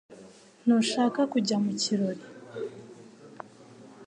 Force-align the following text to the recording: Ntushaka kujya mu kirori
Ntushaka 0.63 1.19
kujya 1.31 1.57
mu 1.63 1.71
kirori 1.81 2.23